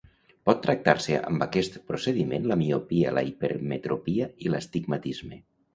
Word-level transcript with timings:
Pot 0.49 0.61
tractar-se 0.61 1.19
amb 1.33 1.45
aquest 1.47 1.77
procediment 1.91 2.49
la 2.53 2.59
miopia, 2.63 3.15
la 3.19 3.27
hipermetropia 3.31 4.35
i 4.47 4.53
l'astigmatisme. 4.55 5.45